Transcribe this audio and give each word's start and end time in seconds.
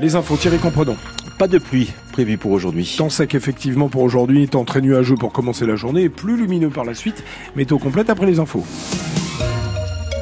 Les 0.00 0.14
infos, 0.14 0.36
Thierry 0.36 0.58
Comprenant. 0.58 0.96
Pas 1.38 1.48
de 1.48 1.58
pluie 1.58 1.90
prévue 2.12 2.38
pour 2.38 2.52
aujourd'hui. 2.52 2.94
Temps 2.96 3.10
sec 3.10 3.34
effectivement 3.34 3.88
pour 3.88 4.02
aujourd'hui, 4.02 4.46
temps 4.46 4.64
très 4.64 4.80
nuageux 4.80 5.16
pour 5.16 5.32
commencer 5.32 5.66
la 5.66 5.74
journée, 5.74 6.08
plus 6.08 6.36
lumineux 6.36 6.70
par 6.70 6.84
la 6.84 6.94
suite. 6.94 7.24
Météo 7.56 7.78
complète 7.78 8.08
après 8.08 8.26
les 8.26 8.38
infos. 8.38 8.64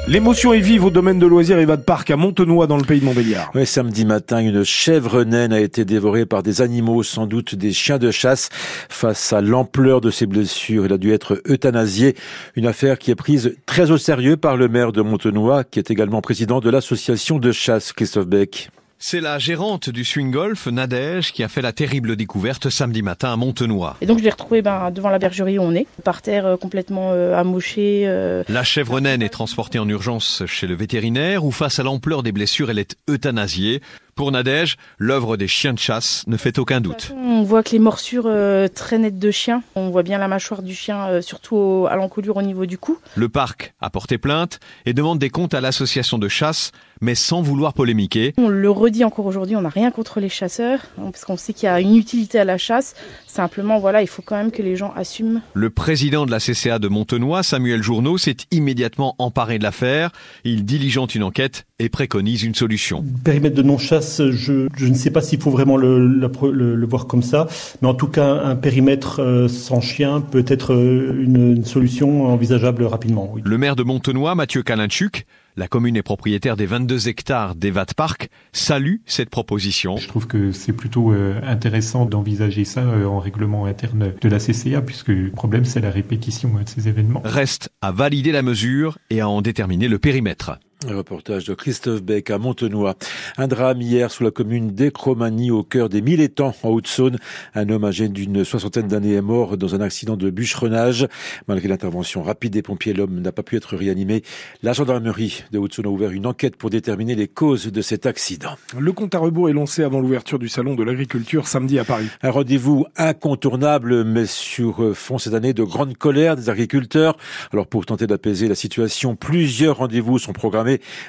L'émotion 0.09 0.55
est 0.55 0.61
vive 0.61 0.85
au 0.85 0.91
domaine 0.91 1.19
de 1.19 1.27
loisirs 1.27 1.59
et 1.59 1.67
va 1.67 1.77
de 1.77 1.83
parc 1.83 2.11
à 2.11 2.17
Montenoy 2.17 2.67
dans 2.67 2.79
le 2.79 2.85
pays 2.85 3.01
de 3.01 3.05
Montbéliard. 3.05 3.51
Oui, 3.55 3.67
samedi 3.67 4.07
matin, 4.07 4.39
une 4.39 4.65
chèvre 4.65 5.25
naine 5.25 5.53
a 5.53 5.61
été 5.61 5.85
dévorée 5.85 6.25
par 6.25 6.43
des 6.43 6.63
animaux, 6.63 7.03
sans 7.03 7.27
doute 7.27 7.55
des 7.55 7.73
chiens 7.73 7.99
de 7.99 8.11
chasse. 8.11 8.49
Face 8.89 9.35
à 9.35 9.43
l'ampleur 9.43 10.01
de 10.01 10.11
ses 10.11 10.27
blessures, 10.27 10.87
elle 10.87 10.93
a 10.95 10.99
dû 10.99 11.13
être 11.13 11.43
euthanasiée. 11.47 12.15
Une 12.55 12.67
affaire 12.67 12.99
qui 12.99 13.11
est 13.11 13.17
prise 13.17 13.57
très 13.67 13.91
au 13.91 13.99
sérieux 13.99 14.39
par 14.39 14.57
le 14.57 14.69
maire 14.69 14.93
de 14.93 15.03
Montenoy, 15.03 15.65
qui 15.65 15.81
est 15.81 15.91
également 15.91 16.23
président 16.23 16.61
de 16.61 16.71
l'association 16.71 17.39
de 17.39 17.53
chasse, 17.53 17.93
Christophe 17.93 18.27
Beck. 18.27 18.71
C'est 18.99 19.21
la 19.21 19.39
gérante 19.39 19.91
du 19.91 20.05
swing 20.05 20.31
golf, 20.31 20.67
Nadège, 20.69 21.33
qui 21.33 21.43
a 21.43 21.49
fait 21.49 21.61
la 21.61 21.73
terrible 21.73 22.17
découverte 22.17 22.71
samedi 22.71 23.03
matin 23.03 23.31
à 23.31 23.37
Montenoy. 23.37 23.95
Et 24.01 24.07
donc 24.07 24.19
je 24.19 24.25
l'ai 24.25 24.31
retrouvée 24.31 24.63
ben, 24.63 24.91
devant 24.91 25.11
la 25.11 25.19
bergerie 25.19 25.59
où 25.59 25.63
on 25.63 25.75
est, 25.75 25.87
par 26.03 26.23
terre 26.23 26.47
euh, 26.47 26.57
complètement 26.57 27.13
euh, 27.13 27.37
amoché. 27.37 28.05
Euh. 28.07 28.43
La 28.49 28.65
chèvre 28.65 29.01
naine 29.01 29.23
est 29.23 29.29
transportée 29.29 29.79
en 29.79 29.89
urgence 29.89 30.45
chez 30.47 30.67
le 30.67 30.75
vétérinaire 30.75 31.45
où 31.45 31.51
face 31.51 31.79
à 31.79 31.83
l'ampleur 31.83 32.23
des 32.23 32.33
blessures, 32.33 32.71
elle 32.71 32.79
est 32.79 32.97
euthanasiée. 33.11 33.83
Pour 34.17 34.33
Nadège, 34.33 34.79
l'œuvre 34.97 35.37
des 35.37 35.47
chiens 35.47 35.75
de 35.75 35.79
chasse 35.79 36.25
ne 36.27 36.39
fait 36.39 36.59
aucun 36.59 36.81
doute. 36.81 37.13
On 37.15 37.43
voit 37.43 37.63
que 37.63 37.73
les 37.73 37.79
morsures 37.79 38.25
euh, 38.25 38.67
très 38.67 38.97
nettes 38.97 39.19
de 39.19 39.31
chien, 39.31 39.63
on 39.75 39.91
voit 39.91 40.03
bien 40.03 40.17
la 40.17 40.27
mâchoire 40.27 40.63
du 40.63 40.75
chien, 40.75 41.07
euh, 41.09 41.21
surtout 41.21 41.87
à 41.91 41.97
l'encolure 41.97 42.39
au 42.39 42.43
niveau 42.43 42.65
du 42.65 42.79
cou. 42.79 42.97
Le 43.15 43.29
parc 43.29 43.75
a 43.79 43.91
porté 43.91 44.17
plainte 44.17 44.59
et 44.87 44.95
demande 44.95 45.19
des 45.19 45.29
comptes 45.29 45.53
à 45.53 45.61
l'association 45.61 46.17
de 46.17 46.29
chasse, 46.29 46.73
mais 47.03 47.15
sans 47.15 47.43
vouloir 47.43 47.75
polémiquer. 47.75 48.33
On 48.39 48.49
le 48.49 48.71
redit 48.71 49.05
encore 49.05 49.27
aujourd'hui, 49.27 49.55
on 49.55 49.61
n'a 49.61 49.69
rien 49.69 49.91
contre 49.91 50.19
les 50.19 50.31
chasseurs, 50.31 50.81
hein, 50.97 51.11
parce 51.13 51.27
qu'on 51.27 51.37
sait 51.37 51.53
qu'il 51.53 51.67
y 51.67 51.69
a 51.69 51.79
une 51.79 51.95
utilité 51.95 52.39
à 52.39 52.45
la 52.45 52.57
chasse. 52.57 52.95
Simplement, 53.27 53.79
voilà, 53.79 54.01
il 54.01 54.09
faut 54.09 54.23
quand 54.23 54.37
même 54.37 54.51
que 54.51 54.63
les 54.63 54.77
gens 54.77 54.95
assument. 54.97 55.43
Le 55.53 55.69
président 55.69 56.25
de 56.25 56.31
la 56.31 56.39
CCA 56.39 56.79
de 56.79 56.89
Montenoy, 56.89 57.43
Samuel 57.43 57.83
Journeau, 57.83 58.17
s'est 58.17 58.39
immédiatement 58.51 59.15
emparé 59.19 59.59
de 59.59 59.63
l'affaire. 59.63 60.11
Il 60.45 60.65
diligente 60.65 61.15
une 61.15 61.23
enquête 61.23 61.67
et 61.79 61.89
préconise 61.91 62.43
une 62.43 62.55
solution. 62.55 63.05
Périmètre 63.23 63.55
de 63.55 63.63
non-chasse, 63.63 64.23
je, 64.31 64.69
je, 64.77 64.87
ne 64.87 64.95
sais 64.95 65.11
pas 65.11 65.21
s'il 65.21 65.41
faut 65.41 65.51
vraiment 65.51 65.77
le, 65.77 66.07
le, 66.09 66.75
le, 66.75 66.87
voir 66.87 67.07
comme 67.07 67.23
ça, 67.23 67.49
mais 67.83 67.89
en 67.89 67.95
tout 67.95 68.09
cas, 68.09 68.41
un 68.45 68.57
périmètre 68.57 69.21
euh, 69.21 69.47
sans 69.49 69.83
chien 69.83 70.23
peut 70.23 70.45
être 70.49 70.73
euh, 70.73 71.21
une, 71.23 71.57
une 71.57 71.65
solution 71.65 72.27
envisageable 72.27 72.85
rapidement. 72.85 73.31
Oui. 73.33 73.43
Le 73.45 73.59
maire 73.59 73.77
de 73.77 73.83
Montenoy, 73.83 74.35
Mathieu 74.35 74.63
Kalinchuk, 74.63 75.27
la 75.59 75.69
commune 75.69 75.97
est 75.97 76.03
propriétaire 76.03 76.55
des 76.55 76.67
22 76.67 77.09
hectares 77.09 77.55
d'Evat 77.55 77.87
Park, 77.97 78.29
salue 78.53 78.97
cette 79.07 79.31
proposition. 79.31 79.97
Je 79.97 80.07
trouve 80.07 80.27
que 80.27 80.53
c'est 80.53 80.75
plutôt 80.75 81.13
euh, 81.13 81.41
intéressant 81.43 82.05
d'envisager 82.05 82.67
ça 82.67 82.83
euh, 82.83 83.07
en 83.07 83.19
règlement 83.19 83.65
interne 83.65 84.13
de 84.21 84.29
la 84.29 84.39
CCA, 84.39 84.83
puisque 84.83 85.09
le 85.09 85.31
problème 85.31 85.65
c'est 85.65 85.81
la 85.81 85.91
répétition 85.91 86.51
de 86.51 86.69
ces 86.69 86.89
événements. 86.89 87.23
Reste 87.25 87.71
à 87.81 87.91
valider 87.91 88.33
la 88.33 88.43
mesure 88.43 88.99
et 89.09 89.21
à 89.21 89.31
en 89.31 89.41
déterminer 89.41 89.89
le 89.89 89.99
périmètre. 89.99 90.59
Un 90.85 90.95
reportage 90.95 91.47
de 91.47 91.55
Christophe 91.55 92.03
Beck 92.03 92.29
à 92.29 92.37
Montenoy. 92.37 92.95
Un 93.39 93.49
drame 93.49 93.81
hier 93.81 94.11
sous 94.11 94.23
la 94.25 94.31
commune 94.31 94.73
d'Ecromanie 94.73 95.51
au 95.51 95.63
cœur 95.63 95.89
des 95.89 96.03
mille 96.03 96.21
étangs 96.21 96.55
en 96.63 96.69
Haute-Saône. 96.69 97.17
Un 97.55 97.71
homme 97.71 97.85
âgé 97.85 98.11
d'une 98.11 98.45
soixantaine 98.45 98.87
d'années 98.87 99.15
est 99.15 99.23
mort 99.23 99.57
dans 99.57 99.75
un 99.75 99.81
accident 99.81 100.19
de 100.19 100.29
bûcheronnage. 100.29 101.09
Malgré 101.49 101.69
l'intervention 101.69 102.23
rapide 102.23 102.53
des 102.53 102.61
pompiers, 102.61 102.93
l'homme 102.93 103.21
n'a 103.21 103.33
pas 103.33 103.43
pu 103.43 103.57
être 103.57 103.75
réanimé. 103.75 104.23
La 104.63 104.75
gendarmerie 104.75 105.45
de 105.51 105.59
Haute-Saône 105.59 105.87
a 105.87 105.89
ouvert 105.89 106.11
une 106.11 106.27
enquête 106.27 106.57
pour 106.57 106.69
déterminer 106.69 107.15
les 107.15 107.27
causes 107.27 107.73
de 107.73 107.81
cet 107.81 108.05
accident. 108.05 108.57
Le 108.79 108.93
compte 108.93 109.15
à 109.15 109.19
rebours 109.19 109.49
est 109.49 109.55
lancé 109.55 109.83
avant 109.83 110.01
l'ouverture 110.01 110.39
du 110.39 110.51
salon 110.51 110.75
de 110.75 110.85
l'agriculture 110.85 111.49
samedi 111.49 111.79
à 111.79 111.85
Paris. 111.85 112.09
Un 112.23 112.31
rendez-vous 112.31 112.85
incontournable, 112.99 114.05
mais 114.05 114.27
sur 114.27 114.95
fond 114.95 115.17
cette 115.17 115.35
année 115.35 115.55
de 115.55 115.63
grande 115.63 115.97
colère 115.97 116.37
des 116.37 116.51
agriculteurs. 116.51 117.17
Alors 117.51 117.67
pour 117.67 117.87
tenter 117.87 118.07
d'apaiser 118.07 118.47
la 118.47 118.55
situation, 118.55 119.17
plusieurs 119.17 119.79
rendez-vous 119.79 120.19
sont 120.19 120.35
programmés 120.35 120.67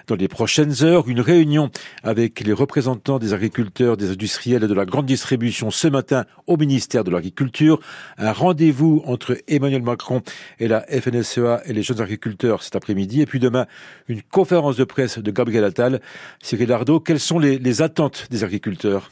dans 0.07 0.15
les 0.15 0.27
prochaines 0.27 0.83
heures. 0.83 1.07
Une 1.07 1.21
réunion 1.21 1.69
avec 2.03 2.41
les 2.41 2.53
représentants 2.53 3.19
des 3.19 3.33
agriculteurs, 3.33 3.97
des 3.97 4.11
industriels 4.11 4.63
et 4.63 4.67
de 4.67 4.73
la 4.73 4.85
grande 4.85 5.05
distribution 5.05 5.71
ce 5.71 5.87
matin 5.87 6.25
au 6.47 6.57
ministère 6.57 7.03
de 7.03 7.11
l'Agriculture. 7.11 7.79
Un 8.17 8.31
rendez-vous 8.31 9.03
entre 9.05 9.37
Emmanuel 9.47 9.81
Macron 9.83 10.21
et 10.59 10.67
la 10.67 10.81
FNSEA 10.81 11.61
et 11.65 11.73
les 11.73 11.83
jeunes 11.83 12.01
agriculteurs 12.01 12.63
cet 12.63 12.75
après-midi. 12.75 13.21
Et 13.21 13.25
puis 13.25 13.39
demain, 13.39 13.65
une 14.07 14.21
conférence 14.21 14.77
de 14.77 14.83
presse 14.83 15.19
de 15.19 15.31
Gabriel 15.31 15.63
Attal. 15.63 16.01
Cyril 16.41 16.71
Ardo, 16.71 16.99
quelles 16.99 17.19
sont 17.19 17.39
les, 17.39 17.59
les 17.59 17.81
attentes 17.81 18.27
des 18.29 18.43
agriculteurs? 18.43 19.11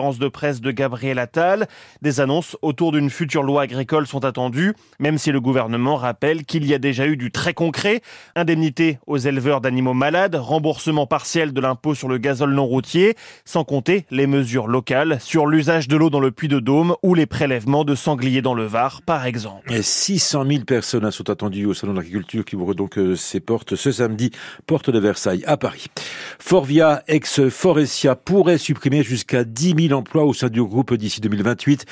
de 0.01 0.27
presse 0.27 0.61
de 0.61 0.71
Gabriel 0.71 1.19
Attal. 1.19 1.67
Des 2.01 2.19
annonces 2.19 2.57
autour 2.61 2.91
d'une 2.91 3.09
future 3.09 3.43
loi 3.43 3.61
agricole 3.61 4.07
sont 4.07 4.25
attendues, 4.25 4.73
même 4.99 5.17
si 5.17 5.31
le 5.31 5.39
gouvernement 5.39 5.95
rappelle 5.95 6.43
qu'il 6.43 6.65
y 6.65 6.73
a 6.73 6.79
déjà 6.79 7.05
eu 7.05 7.17
du 7.17 7.31
très 7.31 7.53
concret. 7.53 8.01
Indemnité 8.35 8.97
aux 9.05 9.17
éleveurs 9.17 9.61
d'animaux 9.61 9.93
malades, 9.93 10.35
remboursement 10.35 11.05
partiel 11.05 11.53
de 11.53 11.61
l'impôt 11.61 11.93
sur 11.93 12.07
le 12.07 12.17
gazole 12.17 12.53
non 12.53 12.65
routier, 12.65 13.15
sans 13.45 13.63
compter 13.63 14.05
les 14.09 14.25
mesures 14.25 14.67
locales 14.67 15.19
sur 15.21 15.45
l'usage 15.45 15.87
de 15.87 15.95
l'eau 15.95 16.09
dans 16.09 16.19
le 16.19 16.31
puits 16.31 16.47
de 16.47 16.59
Dôme 16.59 16.95
ou 17.03 17.13
les 17.13 17.27
prélèvements 17.27 17.83
de 17.83 17.93
sangliers 17.93 18.41
dans 18.41 18.55
le 18.55 18.65
Var, 18.65 19.01
par 19.03 19.25
exemple. 19.25 19.71
Et 19.71 19.83
600 19.83 20.45
000 20.47 20.63
personnes 20.63 21.09
sont 21.11 21.29
attendues 21.29 21.65
au 21.65 21.75
Salon 21.75 21.93
de 21.93 21.97
l'Agriculture 21.97 22.43
qui 22.43 22.55
ouvre 22.55 22.73
donc 22.73 22.97
euh, 22.97 23.15
ses 23.15 23.39
portes 23.39 23.75
ce 23.75 23.91
samedi, 23.91 24.31
porte 24.65 24.89
de 24.89 24.99
Versailles 24.99 25.43
à 25.45 25.57
Paris. 25.57 25.87
Forvia, 26.39 27.03
ex-Forestia, 27.07 28.15
pourrait 28.15 28.57
supprimer 28.57 29.03
jusqu'à 29.03 29.43
10 29.43 29.87
000 29.87 29.90
emplois 29.93 30.25
au 30.25 30.33
sein 30.33 30.49
du 30.49 30.63
groupe 30.63 30.93
d'ici 30.93 31.21
2028. 31.21 31.85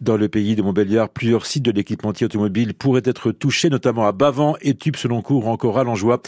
Dans 0.00 0.16
le 0.16 0.28
pays 0.28 0.56
de 0.56 0.62
Montbéliard, 0.62 1.08
plusieurs 1.08 1.46
sites 1.46 1.64
de 1.64 1.70
l'équipementier 1.70 2.26
automobile 2.26 2.74
pourraient 2.74 3.02
être 3.04 3.32
touchés, 3.32 3.70
notamment 3.70 4.06
à 4.06 4.12
Bavant, 4.12 4.56
Étupes, 4.60 4.96
Seloncourt 4.96 5.46
ou 5.46 5.50
encore 5.50 5.78
à 5.78 5.84
Langeois. 5.84 6.20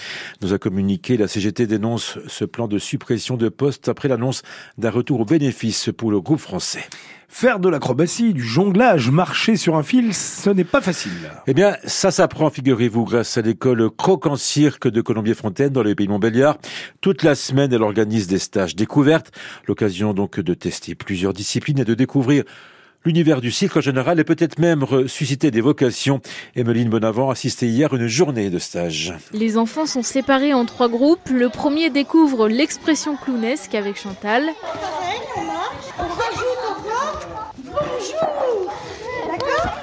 Nous 0.43 0.53
a 0.53 0.59
communiqué, 0.59 1.17
la 1.17 1.29
CGT 1.29 1.67
dénonce 1.67 2.19
ce 2.27 2.45
plan 2.45 2.69
de 2.69 2.79
suppression 2.79 3.37
de 3.37 3.49
postes 3.49 3.89
après 3.89 4.09
l'annonce 4.09 4.43
d'un 4.79 4.91
retour 4.91 5.21
aux 5.21 5.25
bénéfices 5.25 5.91
pour 5.97 6.11
le 6.11 6.21
groupe 6.21 6.41
français. 6.41 6.85
Faire 7.29 7.59
de 7.59 7.69
l'acrobatie, 7.69 8.33
du 8.33 8.43
jonglage, 8.43 9.11
marcher 9.11 9.57
sur 9.57 9.77
un 9.77 9.83
fil, 9.83 10.15
ce 10.15 10.49
n'est 10.49 10.65
pas 10.65 10.81
facile. 10.81 11.11
Eh 11.49 11.55
bien, 11.55 11.77
ça 11.85 12.11
s'apprend, 12.11 12.51
figurez-vous, 12.51 13.05
grâce 13.05 13.37
à 13.37 13.43
l'école 13.43 13.91
Croc 13.91 14.27
en 14.27 14.37
Cirque 14.37 14.89
de 14.89 15.01
Colombier-Fontaine 15.01 15.71
dans 15.71 15.83
le 15.83 15.95
pays 15.95 16.07
de 16.07 16.13
Montbéliard. 16.13 16.57
Toute 17.01 17.25
la 17.25 17.35
semaine, 17.35 17.73
elle 17.73 17.83
organise 17.83 18.29
des 18.29 18.39
stages 18.39 18.77
découvertes. 18.77 19.33
L'occasion 19.67 20.15
donc 20.15 20.39
de 20.39 20.55
tester 20.55 20.95
plusieurs 21.17 21.33
disciplines 21.33 21.79
et 21.79 21.85
de 21.87 21.95
découvrir 21.95 22.45
l'univers 23.07 23.41
du 23.41 23.51
cirque 23.51 23.79
en 23.79 23.81
général 23.81 24.21
et 24.21 24.25
peut-être 24.25 24.59
même 24.59 24.85
susciter 25.07 25.51
des 25.51 25.63
vocations. 25.63 26.21
Emeline 26.55 26.91
Bonavent 26.91 27.31
assistait 27.31 27.69
hier 27.69 27.95
à 27.95 27.97
une 27.97 28.07
journée 28.07 28.51
de 28.51 28.59
stage. 28.59 29.15
Les 29.33 29.57
enfants 29.57 29.87
sont 29.87 30.03
séparés 30.03 30.53
en 30.53 30.67
trois 30.67 30.91
groupes. 30.91 31.31
Le 31.31 31.49
premier 31.49 31.89
découvre 31.89 32.49
l'expression 32.49 33.17
clownesque 33.17 33.75
avec 33.75 33.97
Chantal. 33.99 34.45
Bonjour 35.97 36.53
D'accord 39.27 39.77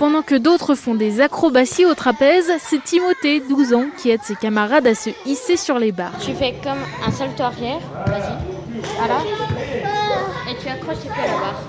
Pendant 0.00 0.22
que 0.22 0.34
d'autres 0.34 0.76
font 0.76 0.94
des 0.94 1.20
acrobaties 1.20 1.84
au 1.84 1.92
trapèze, 1.92 2.50
c'est 2.58 2.82
Timothée, 2.82 3.42
12 3.46 3.74
ans, 3.74 3.84
qui 3.98 4.08
aide 4.08 4.22
ses 4.22 4.34
camarades 4.34 4.86
à 4.86 4.94
se 4.94 5.10
hisser 5.26 5.58
sur 5.58 5.78
les 5.78 5.92
barres. 5.92 6.14
Tu 6.24 6.32
fais 6.32 6.54
comme 6.64 6.78
un 7.06 7.10
salto 7.10 7.42
arrière, 7.42 7.80
vas-y, 8.06 8.80
voilà, 8.96 9.18
et 10.50 10.56
tu 10.58 10.68
accroches 10.68 11.04
et 11.04 11.08
puis 11.10 11.20
à 11.20 11.26
la 11.26 11.32
barre. 11.32 11.62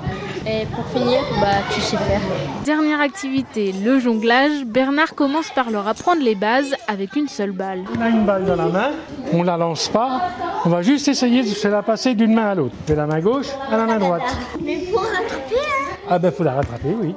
Et 0.47 0.65
pour 0.67 0.85
finir, 0.97 1.19
bah, 1.41 1.47
tu 1.73 1.81
sais 1.81 1.97
faire. 1.97 2.21
Dernière 2.63 3.01
activité, 3.01 3.73
le 3.73 3.99
jonglage. 3.99 4.63
Bernard 4.65 5.13
commence 5.13 5.49
par 5.49 5.69
leur 5.69 5.89
apprendre 5.89 6.21
les 6.21 6.35
bases 6.35 6.73
avec 6.87 7.17
une 7.17 7.27
seule 7.27 7.51
balle. 7.51 7.83
On 7.97 8.01
a 8.01 8.07
une 8.07 8.23
balle 8.23 8.45
dans 8.45 8.55
la 8.55 8.67
main, 8.67 8.91
on 9.33 9.43
la 9.43 9.57
lance 9.57 9.89
pas, 9.89 10.21
on 10.63 10.69
va 10.69 10.81
juste 10.83 11.09
essayer 11.09 11.43
de 11.43 11.49
se 11.49 11.67
la 11.67 11.83
passer 11.83 12.13
d'une 12.13 12.33
main 12.33 12.51
à 12.51 12.55
l'autre. 12.55 12.75
De 12.87 12.93
la 12.93 13.07
main 13.07 13.19
gauche 13.19 13.49
à 13.69 13.75
la 13.75 13.85
main 13.85 13.97
droite. 13.97 14.21
Mais 14.63 14.77
pour 14.89 15.01
rattraper, 15.01 15.55
hein 15.57 15.95
Ah 16.09 16.17
ben 16.17 16.31
faut 16.31 16.45
la 16.45 16.53
rattraper, 16.53 16.95
oui. 16.97 17.13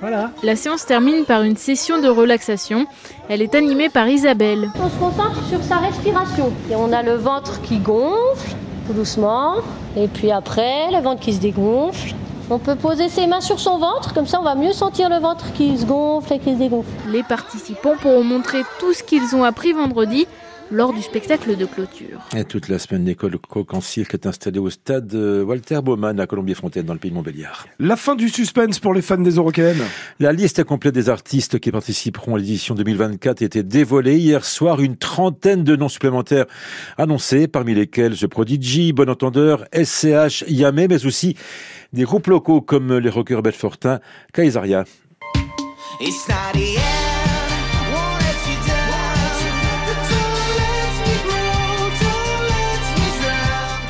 Voilà. 0.00 0.30
La 0.42 0.56
séance 0.56 0.84
termine 0.84 1.24
par 1.24 1.42
une 1.42 1.56
session 1.56 2.00
de 2.00 2.08
relaxation. 2.08 2.86
Elle 3.28 3.40
est 3.40 3.54
animée 3.54 3.88
par 3.88 4.08
Isabelle. 4.08 4.70
On 4.78 4.88
se 4.88 4.96
concentre 4.96 5.42
sur 5.48 5.62
sa 5.62 5.76
respiration. 5.76 6.52
Et 6.70 6.76
on 6.76 6.92
a 6.92 7.02
le 7.02 7.14
ventre 7.14 7.62
qui 7.62 7.78
gonfle, 7.78 8.54
tout 8.86 8.92
doucement. 8.92 9.54
Et 9.96 10.08
puis 10.08 10.30
après, 10.30 10.90
le 10.92 11.00
ventre 11.00 11.20
qui 11.20 11.32
se 11.32 11.40
dégonfle. 11.40 12.14
On 12.48 12.58
peut 12.58 12.76
poser 12.76 13.08
ses 13.08 13.26
mains 13.26 13.40
sur 13.40 13.58
son 13.58 13.78
ventre, 13.78 14.14
comme 14.14 14.26
ça 14.26 14.38
on 14.38 14.44
va 14.44 14.54
mieux 14.54 14.72
sentir 14.72 15.08
le 15.08 15.16
ventre 15.16 15.52
qui 15.52 15.76
se 15.76 15.84
gonfle 15.84 16.34
et 16.34 16.38
qui 16.38 16.52
se 16.52 16.58
dégonfle. 16.58 16.88
Les 17.08 17.24
participants 17.24 17.94
pourront 18.00 18.22
montrer 18.22 18.62
tout 18.78 18.92
ce 18.92 19.02
qu'ils 19.02 19.34
ont 19.34 19.42
appris 19.42 19.72
vendredi 19.72 20.28
lors 20.70 20.92
du 20.92 21.02
spectacle 21.02 21.56
de 21.56 21.64
clôture. 21.64 22.20
Et 22.36 22.44
toute 22.44 22.68
la 22.68 22.78
semaine, 22.78 23.04
l'école 23.04 23.38
Coq 23.38 23.74
en 23.74 23.80
cirque 23.80 24.14
est 24.14 24.26
installée 24.26 24.58
au 24.58 24.70
stade 24.70 25.12
euh, 25.14 25.44
Walter 25.44 25.80
Baumann 25.82 26.18
à 26.18 26.26
Colombier-Fontaine 26.26 26.84
dans 26.84 26.92
le 26.92 26.98
pays 26.98 27.10
de 27.10 27.16
Montbéliard. 27.16 27.66
La 27.78 27.96
fin 27.96 28.14
du 28.14 28.28
suspense 28.28 28.78
pour 28.78 28.94
les 28.94 29.02
fans 29.02 29.18
des 29.18 29.32
Eurocaines. 29.32 29.82
La 30.20 30.32
liste 30.32 30.64
complète 30.64 30.94
des 30.94 31.08
artistes 31.08 31.58
qui 31.58 31.70
participeront 31.70 32.34
à 32.34 32.38
l'édition 32.38 32.74
2024 32.74 33.42
était 33.42 33.62
dévoilée 33.62 34.16
hier 34.16 34.44
soir. 34.44 34.80
Une 34.80 34.96
trentaine 34.96 35.64
de 35.64 35.76
noms 35.76 35.88
supplémentaires 35.88 36.46
annoncés, 36.98 37.48
parmi 37.48 37.74
lesquels 37.74 38.16
The 38.16 38.26
Prodigy, 38.26 38.92
Bon 38.92 39.08
Entendeur, 39.08 39.64
SCH, 39.72 40.44
Yamé, 40.48 40.88
mais 40.88 41.06
aussi 41.06 41.36
des 41.92 42.04
groupes 42.04 42.26
locaux 42.26 42.60
comme 42.60 42.98
les 42.98 43.10
rockers 43.10 43.42
Belfortin, 43.42 44.00
Kaisaria. 44.32 44.84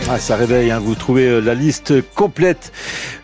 Ah, 0.08 0.20
ça 0.20 0.37
réveille, 0.37 0.70
hein. 0.70 0.79
vous 0.79 0.94
trouvez 0.94 1.26
euh, 1.26 1.41
la 1.41 1.55
liste 1.55 1.93
complète 2.14 2.73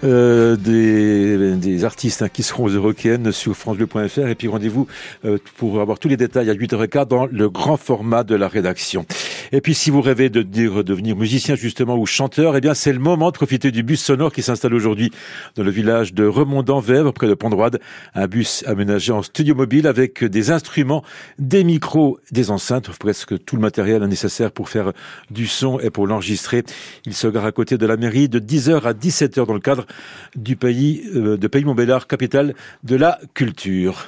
euh, 0.02 0.56
des, 0.56 1.54
des, 1.54 1.84
artistes 1.84 2.22
hein, 2.22 2.28
qui 2.28 2.42
seront 2.42 2.64
aux 2.64 2.70
Eurocaines 2.70 3.30
sur 3.30 3.54
francebleu.fr 3.54 4.26
et 4.26 4.34
puis 4.34 4.48
rendez-vous 4.48 4.88
euh, 5.24 5.38
pour 5.58 5.80
avoir 5.80 6.00
tous 6.00 6.08
les 6.08 6.16
détails 6.16 6.50
à 6.50 6.54
8h15 6.54 7.06
dans 7.06 7.26
le 7.26 7.48
grand 7.48 7.76
format 7.76 8.24
de 8.24 8.34
la 8.34 8.48
rédaction. 8.48 9.06
Et 9.54 9.60
puis 9.60 9.74
si 9.74 9.90
vous 9.90 10.00
rêvez 10.00 10.30
de 10.30 10.40
devenir 10.40 11.14
musicien 11.14 11.54
justement 11.54 11.96
ou 11.96 12.06
chanteur, 12.06 12.56
eh 12.56 12.60
bien 12.62 12.72
c'est 12.72 12.92
le 12.92 12.98
moment 12.98 13.30
de 13.30 13.36
profiter 13.36 13.70
du 13.70 13.82
bus 13.82 14.02
sonore 14.02 14.32
qui 14.32 14.40
s'installe 14.40 14.72
aujourd'hui 14.72 15.10
dans 15.56 15.62
le 15.62 15.70
village 15.70 16.14
de 16.14 16.24
Remondant-Vèvre 16.24 17.12
près 17.12 17.28
de 17.28 17.34
Pont-Droide, 17.34 17.78
un 18.14 18.26
bus 18.26 18.64
aménagé 18.66 19.12
en 19.12 19.22
studio 19.22 19.54
mobile 19.54 19.86
avec 19.86 20.24
des 20.24 20.50
instruments, 20.50 21.04
des 21.38 21.64
micros, 21.64 22.18
des 22.30 22.50
enceintes, 22.50 22.88
presque 22.98 23.44
tout 23.44 23.56
le 23.56 23.62
matériel 23.62 24.02
nécessaire 24.04 24.52
pour 24.52 24.70
faire 24.70 24.92
du 25.30 25.46
son 25.46 25.78
et 25.80 25.90
pour 25.90 26.06
l'enregistrer. 26.06 26.64
Il 27.04 27.12
se 27.12 27.26
gare 27.26 27.44
à 27.44 27.52
côté 27.52 27.76
de 27.76 27.84
la 27.84 27.98
mairie 27.98 28.30
de 28.30 28.38
10h 28.38 28.80
à 28.82 28.94
17h 28.94 29.46
dans 29.46 29.52
le 29.52 29.60
cadre 29.60 29.86
du 30.34 30.56
pays 30.56 31.04
euh, 31.14 31.36
de 31.36 31.46
Pays 31.46 31.64
Montbéliard, 31.64 32.06
capitale 32.06 32.54
de 32.84 32.96
la 32.96 33.20
culture. 33.34 34.06